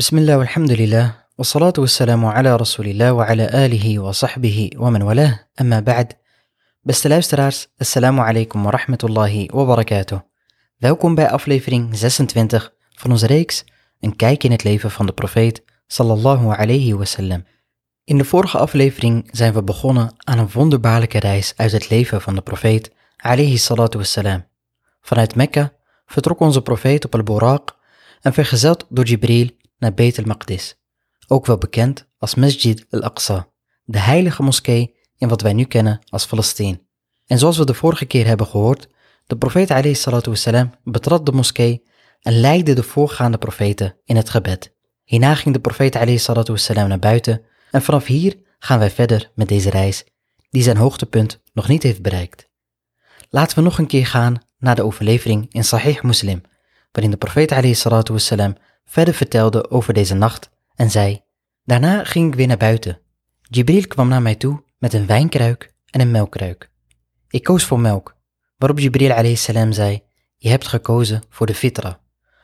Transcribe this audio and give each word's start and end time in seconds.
Bismillah 0.00 0.36
walhamdulillah, 0.36 1.28
wassalatu 1.36 1.80
wassalamu 1.84 2.32
ala 2.32 2.56
rasulillah 2.56 3.12
wa 3.12 3.26
ala 3.28 3.44
alihi 3.52 3.98
wa 3.98 4.16
sahbihi 4.16 4.80
wa 4.80 4.88
man 4.88 5.04
walah, 5.04 5.44
amma 5.60 5.82
ba'd. 5.82 6.16
Beste 6.80 7.08
luisteraars, 7.08 7.68
assalamu 7.76 8.24
alaikum 8.24 8.64
wa 8.64 8.70
rahmatullahi 8.70 9.52
wa 9.52 9.64
barakatuh. 9.64 10.20
Welkom 10.76 11.14
bij 11.14 11.30
aflevering 11.30 11.96
26 11.96 12.72
van 12.96 13.10
onze 13.10 13.26
reeks 13.26 13.64
Een 14.00 14.16
kijk 14.16 14.44
in 14.44 14.50
het 14.50 14.64
leven 14.64 14.90
van 14.90 15.06
de 15.06 15.12
profeet 15.12 15.64
sallallahu 15.86 16.48
alayhi 16.56 16.94
wasallam. 16.94 17.44
In 18.04 18.18
de 18.18 18.24
vorige 18.24 18.58
aflevering 18.58 19.28
zijn 19.30 19.52
we 19.52 19.62
begonnen 19.62 20.14
aan 20.18 20.38
een 20.38 20.50
wonderbaarlijke 20.52 21.18
reis 21.18 21.52
uit 21.56 21.72
het 21.72 21.90
leven 21.90 22.20
van 22.20 22.34
de 22.34 22.42
profeet 22.42 22.92
alayhi 23.16 23.56
salatu 23.56 23.98
wassalam. 23.98 24.44
Vanuit 25.00 25.34
Mekka 25.34 25.72
vertrok 26.06 26.40
onze 26.40 26.62
profeet 26.62 27.04
op 27.04 27.14
al-Buraq 27.14 27.76
en 28.20 28.32
vergezeld 28.32 28.86
door 28.88 29.04
Jibril 29.04 29.58
naar 29.80 29.94
Beit 29.94 30.18
al-Maqdis, 30.18 30.76
ook 31.26 31.46
wel 31.46 31.58
bekend 31.58 32.08
als 32.18 32.34
Masjid 32.34 32.86
al-Aqsa, 32.90 33.48
de 33.84 33.98
heilige 33.98 34.42
moskee 34.42 34.96
in 35.16 35.28
wat 35.28 35.40
wij 35.40 35.52
nu 35.52 35.64
kennen 35.64 36.00
als 36.08 36.26
Palestijn. 36.26 36.80
En 37.26 37.38
zoals 37.38 37.58
we 37.58 37.64
de 37.64 37.74
vorige 37.74 38.04
keer 38.04 38.26
hebben 38.26 38.46
gehoord, 38.46 38.88
de 39.26 39.36
profeet 39.36 39.68
wassalam 40.26 40.70
betrad 40.84 41.26
de 41.26 41.32
moskee 41.32 41.82
en 42.20 42.40
leidde 42.40 42.72
de 42.72 42.82
voorgaande 42.82 43.38
profeten 43.38 43.96
in 44.04 44.16
het 44.16 44.30
gebed. 44.30 44.74
Hierna 45.04 45.34
ging 45.34 45.54
de 45.54 45.60
profeet 45.60 46.20
wassalam 46.48 46.88
naar 46.88 46.98
buiten 46.98 47.42
en 47.70 47.82
vanaf 47.82 48.06
hier 48.06 48.36
gaan 48.58 48.78
wij 48.78 48.90
verder 48.90 49.30
met 49.34 49.48
deze 49.48 49.70
reis, 49.70 50.04
die 50.50 50.62
zijn 50.62 50.76
hoogtepunt 50.76 51.40
nog 51.52 51.68
niet 51.68 51.82
heeft 51.82 52.02
bereikt. 52.02 52.48
Laten 53.30 53.56
we 53.56 53.62
nog 53.62 53.78
een 53.78 53.86
keer 53.86 54.06
gaan 54.06 54.42
naar 54.58 54.74
de 54.74 54.84
overlevering 54.84 55.46
in 55.52 55.64
Sahih 55.64 56.02
Muslim, 56.02 56.42
waarin 56.92 57.10
de 57.10 57.16
profeet 57.16 58.08
wassalam 58.08 58.56
verder 58.90 59.14
vertelde 59.14 59.70
over 59.70 59.94
deze 59.94 60.14
nacht 60.14 60.50
en 60.74 60.90
zei, 60.90 61.22
daarna 61.64 62.04
ging 62.04 62.28
ik 62.28 62.34
weer 62.34 62.46
naar 62.46 62.56
buiten. 62.56 63.00
Jibril 63.42 63.86
kwam 63.86 64.08
naar 64.08 64.22
mij 64.22 64.34
toe 64.34 64.62
met 64.78 64.92
een 64.92 65.06
wijnkruik 65.06 65.74
en 65.86 66.00
een 66.00 66.10
melkkruik. 66.10 66.70
Ik 67.28 67.42
koos 67.42 67.64
voor 67.64 67.80
melk, 67.80 68.16
waarop 68.56 68.78
Jibril 68.78 69.10
alayhi 69.10 69.36
zei, 69.36 70.02
je 70.36 70.48
hebt 70.48 70.66
gekozen 70.66 71.22
voor 71.28 71.46
de 71.46 71.54
fitra, 71.54 72.00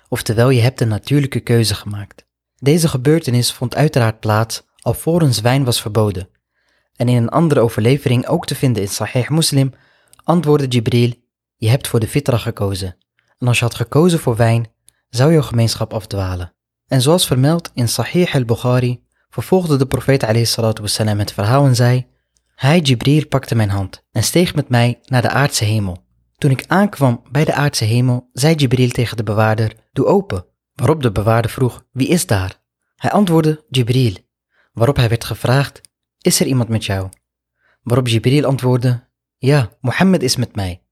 oftewel 0.08 0.50
je 0.50 0.61
hebt 0.61 0.80
een 0.80 0.88
natuurlijke 0.88 1.41
keuze 1.41 1.75
gemaakt. 1.75 2.27
Deze 2.56 2.88
gebeurtenis 2.88 3.53
vond 3.53 3.75
uiteraard 3.75 4.20
plaats 4.20 4.66
alvorens 4.81 5.41
wijn 5.41 5.64
was 5.64 5.81
verboden. 5.81 6.28
En 6.97 7.08
in 7.08 7.16
een 7.16 7.28
andere 7.28 7.60
overlevering 7.60 8.27
ook 8.27 8.47
te 8.47 8.55
vinden 8.55 8.83
in 8.83 8.88
Sahih 8.88 9.28
Muslim 9.28 9.72
antwoordde 10.22 10.69
Jibril, 10.69 11.12
je 11.56 11.69
hebt 11.69 11.88
voor 11.88 12.00
de 12.00 12.08
fitra 12.08 12.36
gekozen. 12.36 12.97
En 13.38 13.48
als 13.48 13.58
je 13.58 13.64
had 13.64 13.75
gekozen 13.75 14.19
voor 14.19 14.36
wijn, 14.36 14.75
zou 15.08 15.32
jouw 15.32 15.42
gemeenschap 15.42 15.92
afdwalen. 15.92 16.54
En 16.86 17.02
zoals 17.02 17.26
vermeld 17.26 17.70
in 17.74 17.88
Sahih 17.88 18.34
al-Bukhari, 18.34 19.04
vervolgde 19.28 19.76
de 19.76 19.86
profeet 19.86 20.22
wassalam, 20.80 21.18
het 21.18 21.32
verhaal 21.32 21.64
en 21.64 21.74
zei, 21.74 22.06
Hij, 22.54 22.80
Jibril, 22.80 23.26
pakte 23.26 23.54
mijn 23.54 23.70
hand 23.70 24.04
en 24.12 24.22
steeg 24.22 24.54
met 24.54 24.68
mij 24.68 25.00
naar 25.04 25.22
de 25.22 25.30
aardse 25.30 25.64
hemel. 25.64 26.04
Toen 26.36 26.50
ik 26.50 26.64
aankwam 26.66 27.22
bij 27.30 27.44
de 27.44 27.54
aardse 27.54 27.84
hemel, 27.84 28.30
zei 28.32 28.54
Jibril 28.54 28.88
tegen 28.88 29.16
de 29.16 29.22
bewaarder, 29.22 29.72
doe 29.92 30.06
open. 30.06 30.46
Waarop 30.74 31.02
de 31.02 31.12
bewaarder 31.12 31.50
vroeg, 31.50 31.84
wie 31.92 32.08
is 32.08 32.26
daar? 32.26 32.62
Hij 32.96 33.10
antwoordde, 33.10 33.64
Jibril. 33.68 34.14
Waarop 34.72 34.96
hij 34.96 35.08
werd 35.08 35.24
gevraagd, 35.24 35.80
is 36.20 36.41
er 36.41 36.46
iemand 36.46 36.68
met 36.68 36.84
jou? 36.84 37.08
Waarop 37.82 38.08
Jibril 38.08 38.44
antwoordde, 38.44 39.08
ja, 39.38 39.70
Mohammed 39.80 40.22
is 40.22 40.36
met 40.36 40.54
mij. 40.54 40.82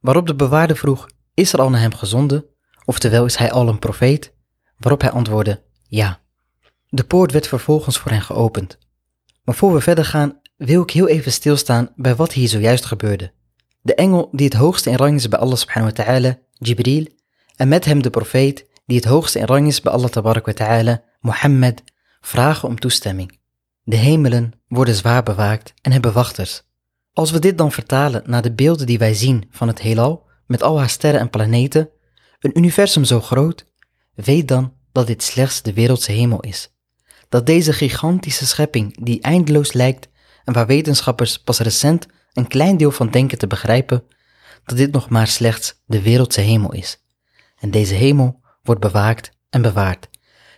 Waarop 0.00 0.26
de 0.26 0.34
bewaarder 0.34 0.76
vroeg, 0.76 1.08
is 1.34 1.52
er 1.52 1.60
al 1.60 1.70
naar 1.70 1.80
hem 1.80 1.94
gezonden? 1.94 2.44
Oftewel, 2.90 3.24
is 3.24 3.36
hij 3.36 3.50
al 3.50 3.68
een 3.68 3.78
profeet? 3.78 4.32
Waarop 4.76 5.00
hij 5.00 5.10
antwoordde, 5.10 5.62
ja. 5.88 6.20
De 6.88 7.04
poort 7.04 7.32
werd 7.32 7.46
vervolgens 7.46 7.98
voor 7.98 8.10
hen 8.10 8.22
geopend. 8.22 8.78
Maar 9.44 9.54
voor 9.54 9.72
we 9.72 9.80
verder 9.80 10.04
gaan, 10.04 10.40
wil 10.56 10.82
ik 10.82 10.90
heel 10.90 11.08
even 11.08 11.32
stilstaan 11.32 11.92
bij 11.96 12.14
wat 12.14 12.32
hier 12.32 12.48
zojuist 12.48 12.84
gebeurde. 12.84 13.32
De 13.82 13.94
engel 13.94 14.28
die 14.32 14.44
het 14.44 14.54
hoogste 14.56 14.90
in 14.90 14.96
rang 14.96 15.16
is 15.16 15.28
bij 15.28 15.38
Allah 15.38 15.56
subhanahu 15.56 15.92
wa 15.96 16.04
ta'ala, 16.04 16.38
Jibril, 16.52 17.06
en 17.56 17.68
met 17.68 17.84
hem 17.84 18.02
de 18.02 18.10
profeet 18.10 18.66
die 18.86 18.96
het 18.96 19.06
hoogste 19.06 19.38
in 19.38 19.44
rang 19.44 19.66
is 19.66 19.80
bij 19.80 19.92
Allah 19.92 20.10
tabarak 20.10 20.46
wa 20.46 20.52
ta'ala, 20.52 21.02
Mohammed, 21.20 21.82
vragen 22.20 22.68
om 22.68 22.78
toestemming. 22.78 23.38
De 23.82 23.96
hemelen 23.96 24.52
worden 24.68 24.94
zwaar 24.94 25.22
bewaakt 25.22 25.74
en 25.82 25.92
hebben 25.92 26.12
wachters. 26.12 26.62
Als 27.12 27.30
we 27.30 27.38
dit 27.38 27.58
dan 27.58 27.72
vertalen 27.72 28.22
naar 28.26 28.42
de 28.42 28.52
beelden 28.52 28.86
die 28.86 28.98
wij 28.98 29.14
zien 29.14 29.48
van 29.50 29.68
het 29.68 29.80
heelal, 29.80 30.26
met 30.46 30.62
al 30.62 30.78
haar 30.78 30.90
sterren 30.90 31.20
en 31.20 31.30
planeten, 31.30 31.90
een 32.40 32.58
universum 32.58 33.04
zo 33.04 33.20
groot, 33.20 33.66
weet 34.14 34.48
dan 34.48 34.74
dat 34.92 35.06
dit 35.06 35.22
slechts 35.22 35.62
de 35.62 35.72
wereldse 35.72 36.12
hemel 36.12 36.40
is. 36.40 36.72
Dat 37.28 37.46
deze 37.46 37.72
gigantische 37.72 38.46
schepping, 38.46 39.04
die 39.04 39.20
eindeloos 39.20 39.72
lijkt 39.72 40.08
en 40.44 40.52
waar 40.52 40.66
wetenschappers 40.66 41.38
pas 41.38 41.58
recent 41.58 42.06
een 42.32 42.48
klein 42.48 42.76
deel 42.76 42.90
van 42.90 43.10
denken 43.10 43.38
te 43.38 43.46
begrijpen, 43.46 44.04
dat 44.64 44.76
dit 44.76 44.92
nog 44.92 45.08
maar 45.08 45.26
slechts 45.26 45.82
de 45.86 46.02
wereldse 46.02 46.40
hemel 46.40 46.72
is. 46.72 46.98
En 47.58 47.70
deze 47.70 47.94
hemel 47.94 48.40
wordt 48.62 48.80
bewaakt 48.80 49.30
en 49.50 49.62
bewaard. 49.62 50.08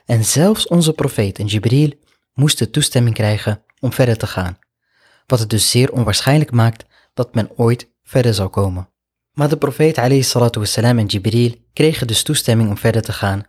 En 0.04 0.24
zelfs 0.24 0.66
onze 0.66 0.92
profeet 0.92 1.38
en 1.38 1.46
Jibril 1.46 1.92
moesten 2.34 2.70
toestemming 2.70 3.14
krijgen 3.14 3.64
om 3.80 3.92
verder 3.92 4.16
te 4.16 4.26
gaan, 4.26 4.58
wat 5.26 5.38
het 5.38 5.50
dus 5.50 5.70
zeer 5.70 5.92
onwaarschijnlijk 5.92 6.50
maakt 6.50 6.84
dat 7.14 7.34
men 7.34 7.50
ooit 7.56 7.88
verder 8.02 8.34
zal 8.34 8.48
komen. 8.48 8.91
Maar 9.32 9.48
de 9.48 9.56
profeet 9.56 9.96
wassalam, 10.56 10.98
en 10.98 11.06
Jibril 11.06 11.54
kregen 11.72 12.06
dus 12.06 12.22
toestemming 12.22 12.70
om 12.70 12.78
verder 12.78 13.02
te 13.02 13.12
gaan. 13.12 13.42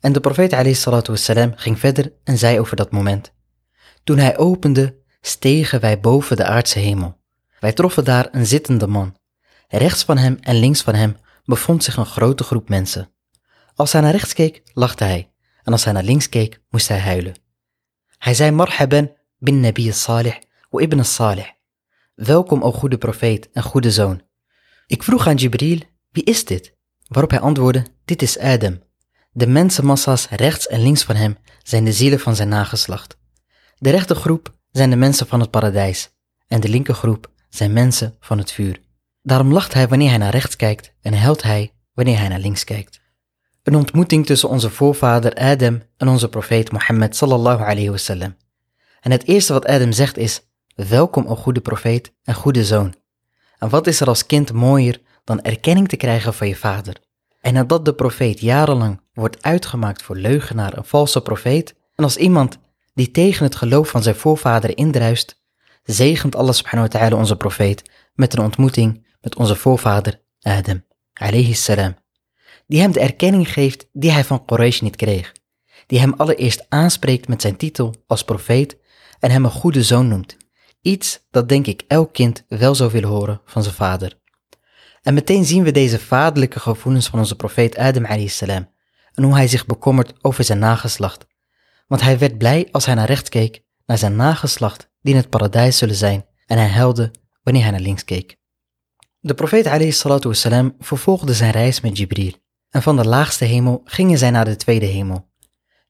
En 0.00 0.12
de 0.12 0.20
profeet 0.20 1.06
wassalam, 1.06 1.52
ging 1.56 1.78
verder 1.78 2.12
en 2.24 2.38
zei 2.38 2.60
over 2.60 2.76
dat 2.76 2.90
moment. 2.90 3.32
Toen 4.04 4.18
hij 4.18 4.38
opende, 4.38 4.98
stegen 5.20 5.80
wij 5.80 6.00
boven 6.00 6.36
de 6.36 6.44
aardse 6.44 6.78
hemel. 6.78 7.18
Wij 7.60 7.72
troffen 7.72 8.04
daar 8.04 8.28
een 8.30 8.46
zittende 8.46 8.86
man. 8.86 9.16
Rechts 9.68 10.04
van 10.04 10.18
hem 10.18 10.36
en 10.40 10.58
links 10.58 10.82
van 10.82 10.94
hem 10.94 11.16
bevond 11.44 11.84
zich 11.84 11.96
een 11.96 12.06
grote 12.06 12.44
groep 12.44 12.68
mensen. 12.68 13.12
Als 13.74 13.92
hij 13.92 14.00
naar 14.00 14.12
rechts 14.12 14.32
keek, 14.32 14.62
lachte 14.72 15.04
hij. 15.04 15.32
En 15.62 15.72
als 15.72 15.84
hij 15.84 15.92
naar 15.92 16.02
links 16.02 16.28
keek, 16.28 16.62
moest 16.70 16.88
hij 16.88 16.98
huilen. 16.98 17.34
Hij 18.18 18.34
zei 18.34 18.50
marhaban 18.50 19.12
bin 19.38 19.60
Nabi 19.60 19.92
salih 19.92 20.34
wa 20.70 20.80
ibn 20.80 21.02
salih. 21.02 21.46
Welkom, 22.14 22.62
o 22.62 22.72
goede 22.72 22.98
profeet 22.98 23.50
en 23.52 23.62
goede 23.62 23.90
zoon. 23.90 24.22
Ik 24.90 25.02
vroeg 25.02 25.26
aan 25.26 25.34
Jibril, 25.34 25.78
wie 26.10 26.24
is 26.24 26.44
dit? 26.44 26.74
Waarop 27.06 27.30
hij 27.30 27.40
antwoordde, 27.40 27.86
dit 28.04 28.22
is 28.22 28.38
Adam. 28.38 28.82
De 29.32 29.46
mensenmassa's 29.46 30.28
rechts 30.28 30.66
en 30.66 30.82
links 30.82 31.02
van 31.02 31.16
hem 31.16 31.36
zijn 31.62 31.84
de 31.84 31.92
zielen 31.92 32.20
van 32.20 32.36
zijn 32.36 32.48
nageslacht. 32.48 33.18
De 33.78 33.90
rechtergroep 33.90 34.54
zijn 34.70 34.90
de 34.90 34.96
mensen 34.96 35.26
van 35.26 35.40
het 35.40 35.50
paradijs 35.50 36.10
en 36.46 36.60
de 36.60 36.68
linkergroep 36.68 37.30
zijn 37.48 37.72
mensen 37.72 38.16
van 38.20 38.38
het 38.38 38.52
vuur. 38.52 38.80
Daarom 39.22 39.52
lacht 39.52 39.74
hij 39.74 39.88
wanneer 39.88 40.08
hij 40.08 40.18
naar 40.18 40.30
rechts 40.30 40.56
kijkt 40.56 40.94
en 41.00 41.14
huilt 41.14 41.42
hij 41.42 41.72
wanneer 41.92 42.18
hij 42.18 42.28
naar 42.28 42.38
links 42.38 42.64
kijkt. 42.64 43.00
Een 43.62 43.76
ontmoeting 43.76 44.26
tussen 44.26 44.48
onze 44.48 44.70
voorvader 44.70 45.34
Adam 45.34 45.82
en 45.96 46.08
onze 46.08 46.28
profeet 46.28 46.72
Mohammed 46.72 47.16
sallallahu 47.16 47.62
alayhi 47.62 47.90
wasallam. 47.90 48.36
En 49.00 49.10
het 49.10 49.26
eerste 49.26 49.52
wat 49.52 49.66
Adam 49.66 49.92
zegt 49.92 50.16
is, 50.16 50.40
welkom 50.74 51.26
o 51.26 51.36
goede 51.36 51.60
profeet 51.60 52.12
en 52.22 52.34
goede 52.34 52.64
zoon. 52.64 52.99
En 53.60 53.68
wat 53.68 53.86
is 53.86 54.00
er 54.00 54.06
als 54.06 54.26
kind 54.26 54.52
mooier 54.52 55.00
dan 55.24 55.40
erkenning 55.40 55.88
te 55.88 55.96
krijgen 55.96 56.34
van 56.34 56.48
je 56.48 56.56
vader? 56.56 56.96
En 57.40 57.54
nadat 57.54 57.84
de 57.84 57.94
profeet 57.94 58.40
jarenlang 58.40 59.00
wordt 59.12 59.42
uitgemaakt 59.42 60.02
voor 60.02 60.16
leugenaar 60.16 60.72
en 60.72 60.84
valse 60.84 61.20
profeet, 61.20 61.74
en 61.94 62.04
als 62.04 62.16
iemand 62.16 62.58
die 62.94 63.10
tegen 63.10 63.44
het 63.44 63.54
geloof 63.54 63.88
van 63.88 64.02
zijn 64.02 64.14
voorvader 64.14 64.76
indruist, 64.76 65.42
zegent 65.82 66.36
Allah 66.36 66.52
subhanahu 66.52 66.88
wa 66.88 66.98
ta'ala 66.98 67.16
onze 67.16 67.36
profeet 67.36 67.82
met 68.14 68.32
een 68.32 68.44
ontmoeting 68.44 69.06
met 69.20 69.36
onze 69.36 69.56
voorvader 69.56 70.20
Adam, 70.40 70.84
alayhi 71.12 71.54
salam, 71.54 71.96
die 72.66 72.80
hem 72.80 72.92
de 72.92 73.00
erkenning 73.00 73.52
geeft 73.52 73.86
die 73.92 74.10
hij 74.10 74.24
van 74.24 74.44
Quraysh 74.44 74.80
niet 74.80 74.96
kreeg, 74.96 75.32
die 75.86 75.98
hem 75.98 76.14
allereerst 76.16 76.66
aanspreekt 76.68 77.28
met 77.28 77.40
zijn 77.40 77.56
titel 77.56 77.94
als 78.06 78.24
profeet 78.24 78.76
en 79.18 79.30
hem 79.30 79.44
een 79.44 79.50
goede 79.50 79.82
zoon 79.82 80.08
noemt, 80.08 80.36
Iets 80.80 81.26
dat 81.30 81.48
denk 81.48 81.66
ik 81.66 81.84
elk 81.86 82.12
kind 82.12 82.44
wel 82.48 82.74
zou 82.74 82.90
willen 82.90 83.08
horen 83.08 83.40
van 83.44 83.62
zijn 83.62 83.74
vader. 83.74 84.18
En 85.02 85.14
meteen 85.14 85.44
zien 85.44 85.62
we 85.62 85.72
deze 85.72 85.98
vaderlijke 85.98 86.60
gevoelens 86.60 87.08
van 87.08 87.18
onze 87.18 87.36
profeet 87.36 87.76
Adam 87.76 88.28
salam 88.28 88.68
en 89.14 89.22
hoe 89.22 89.34
hij 89.34 89.48
zich 89.48 89.66
bekommert 89.66 90.24
over 90.24 90.44
zijn 90.44 90.58
nageslacht. 90.58 91.26
Want 91.86 92.02
hij 92.02 92.18
werd 92.18 92.38
blij 92.38 92.68
als 92.70 92.86
hij 92.86 92.94
naar 92.94 93.06
rechts 93.06 93.28
keek, 93.28 93.62
naar 93.86 93.98
zijn 93.98 94.16
nageslacht 94.16 94.90
die 95.02 95.12
in 95.12 95.20
het 95.20 95.30
paradijs 95.30 95.78
zullen 95.78 95.94
zijn, 95.94 96.26
en 96.46 96.58
hij 96.58 96.68
huilde 96.68 97.10
wanneer 97.42 97.62
hij 97.62 97.70
naar 97.70 97.80
links 97.80 98.04
keek. 98.04 98.36
De 99.20 99.34
profeet 99.34 99.94
salam 100.34 100.74
vervolgde 100.78 101.34
zijn 101.34 101.50
reis 101.50 101.80
met 101.80 101.96
Jibril, 101.96 102.32
en 102.70 102.82
van 102.82 102.96
de 102.96 103.06
laagste 103.06 103.44
hemel 103.44 103.80
gingen 103.84 104.18
zij 104.18 104.30
naar 104.30 104.44
de 104.44 104.56
tweede 104.56 104.86
hemel. 104.86 105.28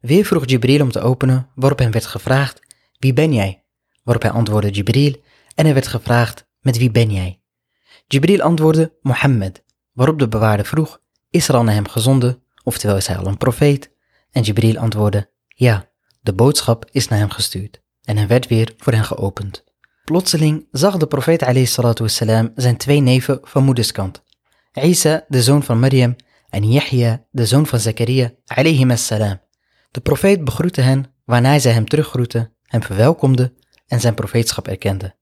Weer 0.00 0.24
vroeg 0.24 0.48
Jibril 0.48 0.82
om 0.82 0.90
te 0.90 1.00
openen, 1.00 1.48
waarop 1.54 1.78
hem 1.78 1.90
werd 1.90 2.06
gevraagd, 2.06 2.60
wie 2.98 3.12
ben 3.12 3.32
jij? 3.32 3.64
Waarop 4.02 4.22
hij 4.22 4.32
antwoordde 4.32 4.70
Jibril 4.70 5.14
en 5.54 5.64
hij 5.64 5.74
werd 5.74 5.86
gevraagd, 5.86 6.48
met 6.60 6.78
wie 6.78 6.90
ben 6.90 7.10
jij? 7.10 7.40
Jibril 8.06 8.40
antwoordde, 8.40 8.96
Mohammed, 9.02 9.64
waarop 9.92 10.18
de 10.18 10.28
bewaarde 10.28 10.64
vroeg, 10.64 11.00
is 11.30 11.48
er 11.48 11.54
al 11.54 11.62
naar 11.62 11.74
hem 11.74 11.88
gezonden, 11.88 12.42
oftewel 12.64 12.96
is 12.96 13.06
hij 13.06 13.16
al 13.16 13.26
een 13.26 13.36
profeet? 13.36 13.92
En 14.30 14.42
Jibril 14.42 14.78
antwoordde, 14.78 15.30
Ja, 15.46 15.90
de 16.20 16.32
boodschap 16.32 16.88
is 16.90 17.08
naar 17.08 17.18
hem 17.18 17.30
gestuurd 17.30 17.82
en 18.02 18.16
hij 18.16 18.26
werd 18.26 18.46
weer 18.46 18.74
voor 18.76 18.92
hen 18.92 19.04
geopend. 19.04 19.64
Plotseling 20.04 20.66
zag 20.70 20.96
de 20.96 21.06
profeet 21.06 21.98
wassalam, 21.98 22.52
zijn 22.54 22.76
twee 22.76 23.00
neven 23.00 23.38
van 23.42 23.64
moederskant. 23.64 24.22
Isa, 24.72 25.24
de 25.28 25.42
zoon 25.42 25.62
van 25.62 25.80
Maryam, 25.80 26.16
en 26.48 26.70
Yahya, 26.70 27.26
de 27.30 27.46
zoon 27.46 27.66
van 27.66 27.78
Zakaria, 27.78 28.32
salam. 28.94 29.40
De 29.90 30.00
profeet 30.00 30.44
begroette 30.44 30.80
hen, 30.80 31.14
waarna 31.24 31.58
zij 31.58 31.72
hem 31.72 31.88
teruggroette, 31.88 32.52
hem 32.62 32.82
verwelkomde 32.82 33.54
en 33.89 33.99
zijn 33.99 34.13
profeetschap 34.13 34.67
erkende. 34.67 35.15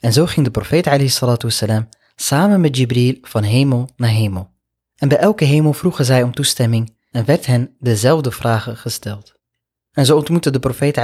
En 0.00 0.12
zo 0.12 0.26
ging 0.26 0.46
de 0.46 0.52
profeet 0.52 1.42
wassalam, 1.42 1.88
samen 2.16 2.60
met 2.60 2.76
Jibril 2.76 3.18
van 3.22 3.42
hemel 3.42 3.88
naar 3.96 4.10
hemel. 4.10 4.52
En 4.96 5.08
bij 5.08 5.18
elke 5.18 5.44
hemel 5.44 5.72
vroegen 5.72 6.04
zij 6.04 6.22
om 6.22 6.34
toestemming 6.34 6.96
en 7.10 7.24
werd 7.24 7.46
hen 7.46 7.76
dezelfde 7.78 8.30
vragen 8.30 8.76
gesteld. 8.76 9.34
En 9.92 10.06
zo 10.06 10.16
ontmoette 10.16 10.50
de 10.50 10.58
profeet 10.58 10.96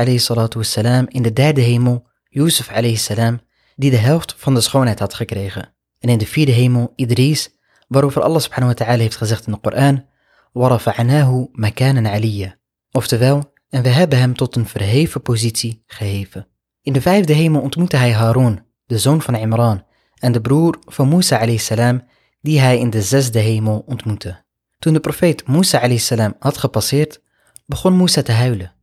wassalam, 0.54 1.06
in 1.08 1.22
de 1.22 1.32
derde 1.32 1.60
hemel 1.60 2.06
Yusuf 2.28 2.70
salam, 2.94 3.40
die 3.76 3.90
de 3.90 3.96
helft 3.96 4.34
van 4.38 4.54
de 4.54 4.60
schoonheid 4.60 4.98
had 4.98 5.14
gekregen. 5.14 5.74
En 5.98 6.08
in 6.08 6.18
de 6.18 6.26
vierde 6.26 6.52
hemel 6.52 6.92
Idris, 6.96 7.50
waarover 7.88 8.22
Allah 8.22 8.40
subhanahu 8.40 8.74
wa 8.76 8.84
ta'ala 8.84 9.02
heeft 9.02 9.16
gezegd 9.16 9.46
in 9.46 9.52
de 9.52 9.58
Koran, 9.58 10.04
وَرَفَعْنَاهُ 10.52 11.48
مَكَانًا 11.52 12.10
عَلِيًّا 12.10 12.58
Oftewel, 12.90 13.52
en 13.68 13.82
we 13.82 13.88
hebben 13.88 14.18
hem 14.18 14.34
tot 14.34 14.56
een 14.56 14.66
verheven 14.66 15.22
positie 15.22 15.82
geheven. 15.86 16.46
In 16.85 16.93
de 16.93 17.01
vijfde 17.01 17.33
hemel 17.33 17.61
ontmoette 17.61 17.97
hij 17.97 18.11
Harun, 18.11 18.65
de 18.85 18.97
zoon 18.97 19.21
van 19.21 19.35
Imran, 19.35 19.83
en 20.15 20.31
de 20.31 20.41
broer 20.41 20.79
van 20.85 21.07
Musa 21.07 21.57
salam, 21.57 22.03
die 22.41 22.59
hij 22.59 22.79
in 22.79 22.89
de 22.89 23.01
zesde 23.01 23.39
hemel 23.39 23.83
ontmoette. 23.87 24.43
Toen 24.79 24.93
de 24.93 24.99
profeet 24.99 25.47
Musa 25.47 25.97
salam 25.97 26.35
had 26.39 26.57
gepasseerd, 26.57 27.21
begon 27.65 27.97
Musa 27.97 28.21
te 28.21 28.31
huilen. 28.31 28.73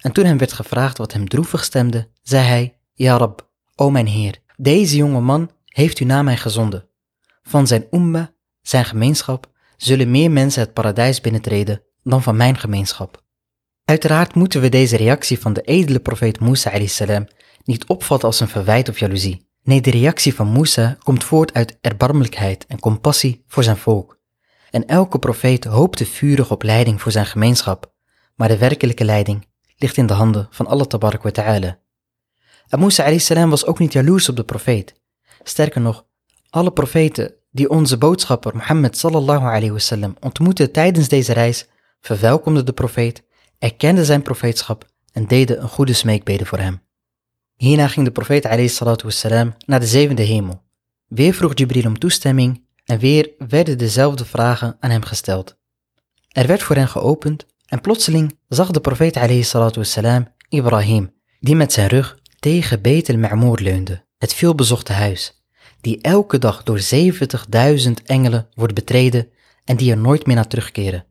En 0.00 0.12
toen 0.12 0.24
hem 0.24 0.38
werd 0.38 0.52
gevraagd 0.52 0.98
wat 0.98 1.12
hem 1.12 1.28
droevig 1.28 1.64
stemde, 1.64 2.08
zei 2.22 2.46
hij, 2.46 2.76
Ja 2.92 3.16
Rab, 3.16 3.50
o 3.74 3.90
mijn 3.90 4.06
Heer, 4.06 4.38
deze 4.56 4.96
jonge 4.96 5.20
man 5.20 5.50
heeft 5.64 6.00
u 6.00 6.04
naar 6.04 6.24
mij 6.24 6.36
gezonden. 6.36 6.88
Van 7.42 7.66
zijn 7.66 7.86
umma, 7.90 8.32
zijn 8.62 8.84
gemeenschap, 8.84 9.50
zullen 9.76 10.10
meer 10.10 10.30
mensen 10.30 10.62
het 10.62 10.72
paradijs 10.72 11.20
binnentreden 11.20 11.82
dan 12.02 12.22
van 12.22 12.36
mijn 12.36 12.58
gemeenschap. 12.58 13.22
Uiteraard 13.84 14.34
moeten 14.34 14.60
we 14.60 14.68
deze 14.68 14.96
reactie 14.96 15.38
van 15.38 15.52
de 15.52 15.62
edele 15.62 16.00
profeet 16.00 16.40
Musa 16.40 16.86
salam 16.86 17.26
niet 17.64 17.86
opvatten 17.86 18.28
als 18.28 18.40
een 18.40 18.48
verwijt 18.48 18.88
of 18.88 18.98
jaloezie. 18.98 19.48
Nee, 19.62 19.80
de 19.80 19.90
reactie 19.90 20.34
van 20.34 20.52
Musa 20.52 20.96
komt 21.02 21.24
voort 21.24 21.54
uit 21.54 21.78
erbarmelijkheid 21.80 22.66
en 22.66 22.80
compassie 22.80 23.44
voor 23.46 23.62
zijn 23.62 23.76
volk. 23.76 24.18
En 24.70 24.86
elke 24.86 25.18
profeet 25.18 25.64
hoopte 25.64 26.06
vurig 26.06 26.50
op 26.50 26.62
leiding 26.62 27.02
voor 27.02 27.12
zijn 27.12 27.26
gemeenschap, 27.26 27.92
maar 28.34 28.48
de 28.48 28.58
werkelijke 28.58 29.04
leiding 29.04 29.46
ligt 29.76 29.96
in 29.96 30.06
de 30.06 30.12
handen 30.12 30.48
van 30.50 30.66
Allah 30.66 30.86
tabarak 30.86 31.22
wa 31.22 31.30
ta'ala. 31.30 31.78
En 32.68 32.78
Musa 32.78 33.18
salam 33.18 33.50
was 33.50 33.66
ook 33.66 33.78
niet 33.78 33.92
jaloers 33.92 34.28
op 34.28 34.36
de 34.36 34.44
profeet. 34.44 34.94
Sterker 35.42 35.80
nog, 35.80 36.04
alle 36.50 36.72
profeten 36.72 37.34
die 37.50 37.70
onze 37.70 37.98
boodschapper 37.98 38.56
Mohammed 38.56 38.96
sallallahu 38.96 39.44
alayhi 39.44 39.70
wasallam 39.70 40.16
ontmoetten 40.20 40.72
tijdens 40.72 41.08
deze 41.08 41.32
reis, 41.32 41.68
verwelkomden 42.00 42.66
de 42.66 42.72
profeet, 42.72 43.22
erkenden 43.58 44.04
zijn 44.04 44.22
profeetschap 44.22 44.84
en 45.12 45.26
deden 45.26 45.62
een 45.62 45.68
goede 45.68 45.92
smeekbede 45.92 46.46
voor 46.46 46.58
hem. 46.58 46.82
Hierna 47.60 47.88
ging 47.88 48.06
de 48.06 48.12
profeet 48.12 48.44
wassalam, 49.02 49.54
naar 49.66 49.80
de 49.80 49.86
zevende 49.86 50.22
hemel. 50.22 50.62
Weer 51.06 51.34
vroeg 51.34 51.52
Jibril 51.54 51.86
om 51.86 51.98
toestemming 51.98 52.64
en 52.84 52.98
weer 52.98 53.30
werden 53.38 53.78
dezelfde 53.78 54.24
vragen 54.24 54.76
aan 54.78 54.90
hem 54.90 55.02
gesteld. 55.02 55.58
Er 56.28 56.46
werd 56.46 56.62
voor 56.62 56.76
hen 56.76 56.88
geopend 56.88 57.46
en 57.66 57.80
plotseling 57.80 58.38
zag 58.48 58.70
de 58.70 58.80
profeet 58.80 59.14
wassalam, 59.76 60.26
Ibrahim, 60.48 61.14
die 61.40 61.56
met 61.56 61.72
zijn 61.72 61.88
rug 61.88 62.18
tegen 62.38 62.82
Betel 62.82 63.18
Ma'moor 63.18 63.60
leunde, 63.60 64.04
het 64.18 64.34
veelbezochte 64.34 64.92
huis, 64.92 65.44
die 65.80 66.00
elke 66.00 66.38
dag 66.38 66.62
door 66.62 66.80
70.000 66.94 67.90
engelen 68.04 68.48
wordt 68.54 68.74
betreden 68.74 69.28
en 69.64 69.76
die 69.76 69.90
er 69.90 69.98
nooit 69.98 70.26
meer 70.26 70.36
naar 70.36 70.48
terugkeren. 70.48 71.06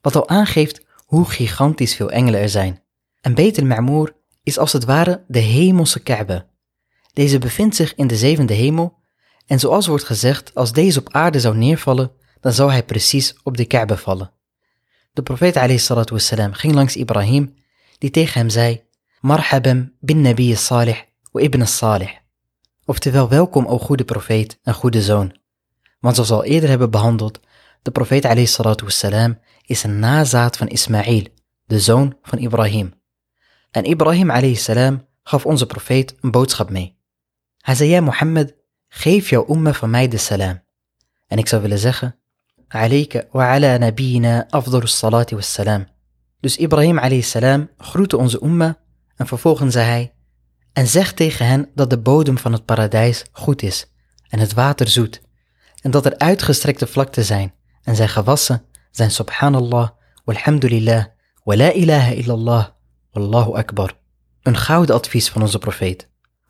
Wat 0.00 0.16
al 0.16 0.28
aangeeft 0.28 0.84
hoe 1.06 1.24
gigantisch 1.24 1.94
veel 1.94 2.10
engelen 2.10 2.40
er 2.40 2.48
zijn. 2.48 2.82
En 3.20 3.34
Betel 3.34 3.64
Ma'moor 3.64 4.16
is 4.48 4.58
als 4.58 4.72
het 4.72 4.84
ware 4.84 5.24
de 5.26 5.38
hemelse 5.38 6.00
Kaaba. 6.00 6.46
Deze 7.12 7.38
bevindt 7.38 7.76
zich 7.76 7.94
in 7.94 8.06
de 8.06 8.16
zevende 8.16 8.54
hemel 8.54 8.98
en 9.46 9.58
zoals 9.58 9.86
wordt 9.86 10.04
gezegd, 10.04 10.54
als 10.54 10.72
deze 10.72 10.98
op 10.98 11.12
aarde 11.12 11.40
zou 11.40 11.56
neervallen, 11.56 12.10
dan 12.40 12.52
zou 12.52 12.70
hij 12.70 12.84
precies 12.84 13.34
op 13.42 13.56
de 13.56 13.64
Kaaba 13.64 13.96
vallen. 13.96 14.32
De 15.12 15.22
profeet 15.22 15.54
wassalam, 16.10 16.52
ging 16.52 16.74
langs 16.74 16.96
Ibrahim, 16.96 17.54
die 17.98 18.10
tegen 18.10 18.40
hem 18.40 18.50
zei, 18.50 18.82
Marhabam 19.20 19.92
bin 20.00 20.20
Nabi 20.20 20.56
Salih 20.56 20.98
wa 21.32 21.40
ibn 21.40 21.64
Salih. 21.64 22.10
Oftewel, 22.84 23.28
welkom 23.28 23.66
o 23.66 23.78
goede 23.78 24.04
profeet 24.04 24.58
en 24.62 24.74
goede 24.74 25.02
zoon. 25.02 25.36
Want 26.00 26.14
zoals 26.14 26.30
we 26.30 26.36
al 26.36 26.44
eerder 26.44 26.68
hebben 26.68 26.90
behandeld, 26.90 27.40
de 27.82 27.90
profeet 27.90 28.24
wassalam, 28.82 29.38
is 29.62 29.82
een 29.82 29.98
nazaat 29.98 30.56
van 30.56 30.68
Ismaïl, 30.68 31.26
de 31.64 31.80
zoon 31.80 32.16
van 32.22 32.38
Ibrahim. 32.38 32.97
En 33.70 33.84
Ibrahim 33.84 34.54
salam 34.54 35.06
gaf 35.22 35.46
onze 35.46 35.66
profeet 35.66 36.14
een 36.20 36.30
boodschap 36.30 36.70
mee. 36.70 36.98
Hij 37.58 37.74
zei, 37.74 37.88
ja 37.88 38.00
Mohammed, 38.00 38.56
geef 38.88 39.30
jouw 39.30 39.46
umma 39.50 39.72
van 39.72 39.90
mij 39.90 40.08
de 40.08 40.16
salam. 40.16 40.62
En 41.26 41.38
ik 41.38 41.48
zou 41.48 41.62
willen 41.62 41.78
zeggen, 41.78 42.18
ala 42.68 43.76
nabiyina 43.76 44.46
afdalus 44.48 44.98
salati 44.98 45.34
wassalam. 45.34 45.86
Dus 46.40 46.56
Ibrahim 46.56 47.22
salam 47.22 47.70
groette 47.76 48.16
onze 48.16 48.42
umma 48.42 48.78
en 49.16 49.26
vervolgens 49.26 49.72
zei 49.72 49.86
hij, 49.86 50.12
en 50.72 50.86
zeg 50.86 51.12
tegen 51.12 51.46
hen 51.46 51.70
dat 51.74 51.90
de 51.90 51.98
bodem 51.98 52.38
van 52.38 52.52
het 52.52 52.64
paradijs 52.64 53.24
goed 53.32 53.62
is 53.62 53.92
en 54.28 54.38
het 54.38 54.52
water 54.52 54.88
zoet, 54.88 55.20
en 55.82 55.90
dat 55.90 56.06
er 56.06 56.18
uitgestrekte 56.18 56.86
vlakten 56.86 57.24
zijn 57.24 57.54
en 57.82 57.96
zijn 57.96 58.08
gewassen 58.08 58.62
zijn 58.90 59.10
subhanallah, 59.10 59.88
walhamdulillah, 60.24 61.04
wa 61.44 61.56
la 61.56 61.72
ilaha 61.72 62.10
illallah, 62.10 62.66
wallahu 63.18 63.52
akbar. 63.52 63.92
Een 64.42 64.56
gouden 64.56 64.94
advies 64.94 65.28
van 65.28 65.42
onze 65.42 65.58
profeet. 65.58 66.08